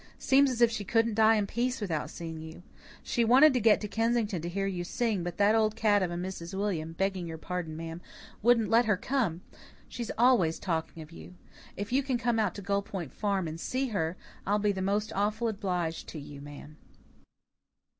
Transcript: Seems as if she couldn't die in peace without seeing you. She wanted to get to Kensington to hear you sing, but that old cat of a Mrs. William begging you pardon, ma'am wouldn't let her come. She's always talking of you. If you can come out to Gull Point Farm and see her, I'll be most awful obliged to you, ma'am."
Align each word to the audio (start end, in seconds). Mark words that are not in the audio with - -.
Seems 0.17 0.49
as 0.49 0.61
if 0.61 0.71
she 0.71 0.83
couldn't 0.83 1.13
die 1.13 1.35
in 1.35 1.45
peace 1.45 1.79
without 1.79 2.09
seeing 2.09 2.41
you. 2.41 2.63
She 3.03 3.23
wanted 3.23 3.53
to 3.53 3.59
get 3.59 3.79
to 3.81 3.87
Kensington 3.87 4.41
to 4.41 4.49
hear 4.49 4.65
you 4.65 4.83
sing, 4.83 5.21
but 5.21 5.37
that 5.37 5.53
old 5.53 5.75
cat 5.75 6.01
of 6.01 6.09
a 6.09 6.15
Mrs. 6.15 6.55
William 6.55 6.93
begging 6.93 7.27
you 7.27 7.37
pardon, 7.37 7.77
ma'am 7.77 8.01
wouldn't 8.41 8.71
let 8.71 8.85
her 8.85 8.97
come. 8.97 9.41
She's 9.87 10.09
always 10.17 10.57
talking 10.57 11.03
of 11.03 11.11
you. 11.11 11.35
If 11.77 11.91
you 11.91 12.01
can 12.01 12.17
come 12.17 12.39
out 12.39 12.55
to 12.55 12.63
Gull 12.63 12.81
Point 12.81 13.13
Farm 13.13 13.47
and 13.47 13.59
see 13.59 13.89
her, 13.89 14.17
I'll 14.43 14.57
be 14.57 14.73
most 14.73 15.13
awful 15.13 15.47
obliged 15.47 16.07
to 16.07 16.19
you, 16.19 16.41
ma'am." 16.41 16.77